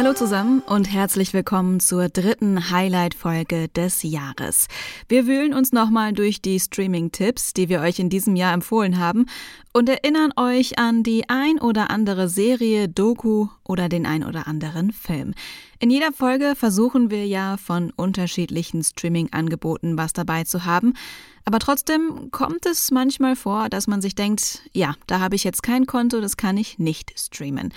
[0.00, 4.66] Hallo zusammen und herzlich willkommen zur dritten Highlight-Folge des Jahres.
[5.08, 9.26] Wir wühlen uns nochmal durch die Streaming-Tipps, die wir euch in diesem Jahr empfohlen haben
[9.74, 14.90] und erinnern euch an die ein oder andere Serie, Doku oder den ein oder anderen
[14.90, 15.34] Film.
[15.80, 20.94] In jeder Folge versuchen wir ja von unterschiedlichen Streaming-Angeboten was dabei zu haben.
[21.44, 25.62] Aber trotzdem kommt es manchmal vor, dass man sich denkt, ja, da habe ich jetzt
[25.62, 27.74] kein Konto, das kann ich nicht streamen.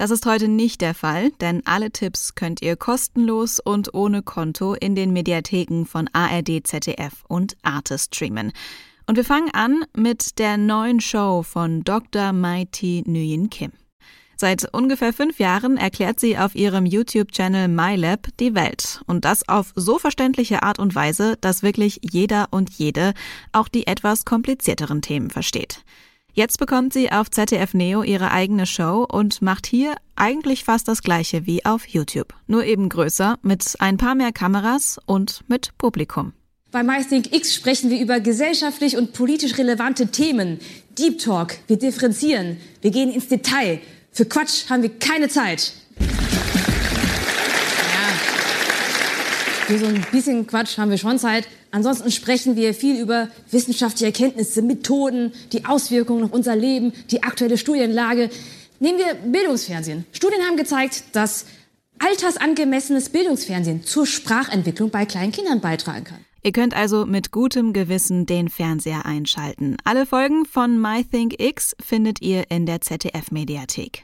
[0.00, 4.72] Das ist heute nicht der Fall, denn alle Tipps könnt ihr kostenlos und ohne Konto
[4.72, 8.52] in den Mediatheken von ARD, ZDF und Arte streamen.
[9.06, 12.32] Und wir fangen an mit der neuen Show von Dr.
[12.32, 13.72] Mighty Nguyen Kim.
[14.38, 19.02] Seit ungefähr fünf Jahren erklärt sie auf ihrem YouTube-Channel MyLab die Welt.
[19.06, 23.12] Und das auf so verständliche Art und Weise, dass wirklich jeder und jede
[23.52, 25.84] auch die etwas komplizierteren Themen versteht.
[26.32, 31.02] Jetzt bekommt sie auf ZDF Neo ihre eigene Show und macht hier eigentlich fast das
[31.02, 32.34] gleiche wie auf YouTube.
[32.46, 36.32] Nur eben größer, mit ein paar mehr Kameras und mit Publikum.
[36.70, 40.60] Bei MyThink X sprechen wir über gesellschaftlich und politisch relevante Themen.
[40.96, 43.80] Deep Talk, wir differenzieren, wir gehen ins Detail.
[44.12, 45.72] Für Quatsch haben wir keine Zeit.
[49.70, 51.46] Für so ein bisschen Quatsch haben wir schon Zeit.
[51.70, 57.56] Ansonsten sprechen wir viel über wissenschaftliche Erkenntnisse, Methoden, die Auswirkungen auf unser Leben, die aktuelle
[57.56, 58.30] Studienlage.
[58.80, 60.06] Nehmen wir Bildungsfernsehen.
[60.10, 61.44] Studien haben gezeigt, dass
[62.00, 66.24] altersangemessenes Bildungsfernsehen zur Sprachentwicklung bei kleinen Kindern beitragen kann.
[66.42, 69.76] Ihr könnt also mit gutem Gewissen den Fernseher einschalten.
[69.84, 74.02] Alle Folgen von MyThinkX findet ihr in der ZDF-Mediathek.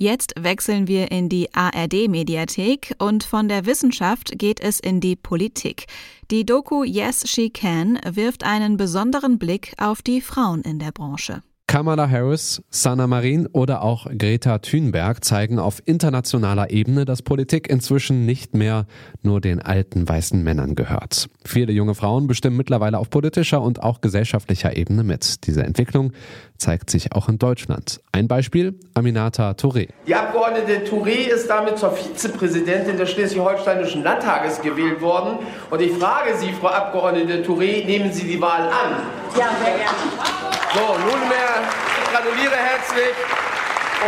[0.00, 5.86] Jetzt wechseln wir in die ARD-Mediathek und von der Wissenschaft geht es in die Politik.
[6.30, 11.42] Die Doku Yes She Can wirft einen besonderen Blick auf die Frauen in der Branche.
[11.68, 18.24] Kamala Harris, Sanna Marin oder auch Greta Thunberg zeigen auf internationaler Ebene, dass Politik inzwischen
[18.24, 18.86] nicht mehr
[19.20, 21.28] nur den alten weißen Männern gehört.
[21.44, 25.46] Viele junge Frauen bestimmen mittlerweile auf politischer und auch gesellschaftlicher Ebene mit.
[25.46, 26.12] Diese Entwicklung
[26.56, 28.00] zeigt sich auch in Deutschland.
[28.12, 29.88] Ein Beispiel, Aminata Touré.
[30.06, 35.38] Die Abgeordnete Touré ist damit zur Vizepräsidentin des Schleswig-Holsteinischen Landtages gewählt worden.
[35.68, 39.02] Und ich frage Sie, Frau Abgeordnete Touré, nehmen Sie die Wahl an?
[39.36, 40.57] Ja, sehr gerne.
[40.78, 41.64] So, nunmehr
[42.12, 43.16] gratuliere herzlich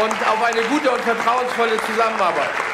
[0.01, 2.70] und auf eine gute und vertrauensvolle Zusammenarbeit.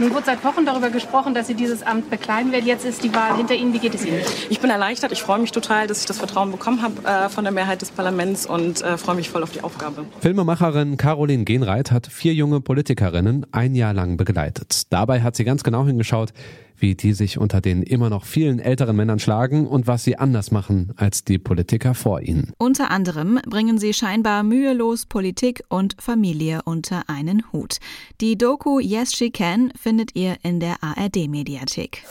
[0.00, 2.64] Nun wird seit Wochen darüber gesprochen, dass Sie dieses Amt bekleiden werden.
[2.64, 3.74] Jetzt ist die Wahl hinter Ihnen.
[3.74, 4.18] Wie geht es Ihnen?
[4.48, 5.12] Ich bin erleichtert.
[5.12, 7.90] Ich freue mich total, dass ich das Vertrauen bekommen habe äh, von der Mehrheit des
[7.90, 10.06] Parlaments und äh, freue mich voll auf die Aufgabe.
[10.20, 14.84] Filmemacherin Caroline Genreit hat vier junge Politikerinnen ein Jahr lang begleitet.
[14.90, 16.32] Dabei hat sie ganz genau hingeschaut,
[16.80, 20.50] wie die sich unter den immer noch vielen älteren Männern schlagen und was sie anders
[20.50, 22.52] machen als die Politiker vor ihnen.
[22.58, 27.78] Unter anderem bringen sie scheinbar mühelos Politik und Familie unter einen Hut.
[28.20, 32.04] Die Doku Yes She Can findet ihr in der ARD-Mediathek.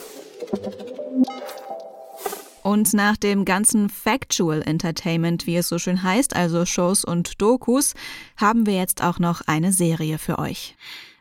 [2.64, 7.94] Und nach dem ganzen Factual Entertainment, wie es so schön heißt, also Shows und Dokus,
[8.38, 10.76] haben wir jetzt auch noch eine Serie für euch.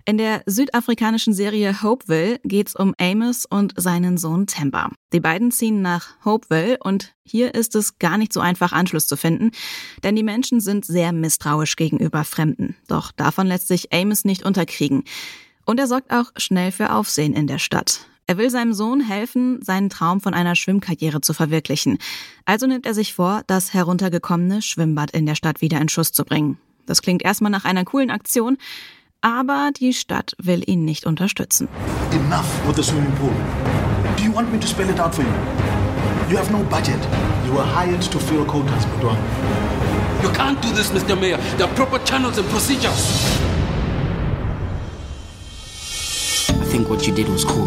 [0.09, 4.91] In der südafrikanischen Serie Hopeville geht's um Amos und seinen Sohn Temba.
[5.13, 9.19] Die beiden ziehen nach Hopeville und hier ist es gar nicht so einfach Anschluss zu
[9.19, 9.51] finden,
[10.03, 12.75] denn die Menschen sind sehr misstrauisch gegenüber Fremden.
[12.89, 15.05] Doch davon lässt sich Amos nicht unterkriegen.
[15.69, 18.07] Und er sorgt auch schnell für Aufsehen in der Stadt.
[18.27, 21.99] Er will seinem Sohn helfen, seinen Traum von einer Schwimmkarriere zu verwirklichen.
[22.47, 26.25] Also nimmt er sich vor, das heruntergekommene Schwimmbad in der Stadt wieder in Schuss zu
[26.25, 26.57] bringen.
[26.87, 28.57] Das klingt erstmal nach einer coolen Aktion,
[29.21, 31.69] aber die Stadt will ihn nicht unterstützen.
[32.13, 33.35] Enough with the swimming pool.
[34.17, 35.31] Do you want me to spell it out for you?
[36.31, 36.97] You have no budget.
[37.45, 39.19] You were hired to fill quotas, Budwan.
[40.23, 41.15] You can't do this, Mr.
[41.15, 41.37] Mayor.
[41.59, 43.58] There are proper channels and procedures.
[46.79, 47.67] Think what you did was cool.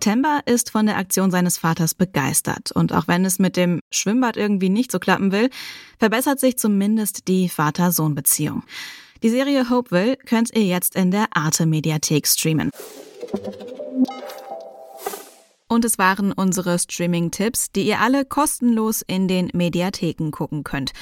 [0.00, 4.38] Temba ist von der Aktion seines Vaters begeistert und auch wenn es mit dem Schwimmbad
[4.38, 5.50] irgendwie nicht so klappen will,
[5.98, 8.62] verbessert sich zumindest die Vater-Sohn-Beziehung.
[9.22, 12.70] Die Serie Hopeville könnt ihr jetzt in der Arte Mediathek streamen.
[15.68, 20.92] Und es waren unsere Streaming-Tipps, die ihr alle kostenlos in den Mediatheken gucken könnt.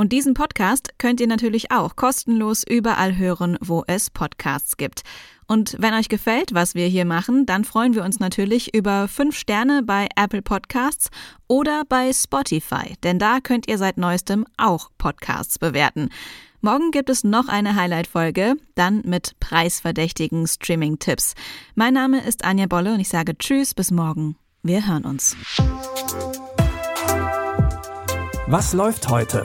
[0.00, 5.02] Und diesen Podcast könnt ihr natürlich auch kostenlos überall hören, wo es Podcasts gibt.
[5.48, 9.36] Und wenn euch gefällt, was wir hier machen, dann freuen wir uns natürlich über fünf
[9.36, 11.08] Sterne bei Apple Podcasts
[11.48, 16.10] oder bei Spotify, denn da könnt ihr seit neuestem auch Podcasts bewerten.
[16.60, 21.34] Morgen gibt es noch eine Highlight-Folge, dann mit preisverdächtigen Streaming-Tipps.
[21.74, 24.36] Mein Name ist Anja Bolle und ich sage Tschüss, bis morgen.
[24.62, 25.36] Wir hören uns.
[28.46, 29.44] Was läuft heute?